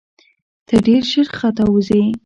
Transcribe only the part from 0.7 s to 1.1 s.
ډېر